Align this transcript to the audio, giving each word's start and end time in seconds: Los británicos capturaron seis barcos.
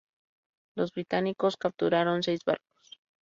Los 0.73 0.93
británicos 0.93 1.57
capturaron 1.57 2.23
seis 2.23 2.43
barcos. 2.43 2.97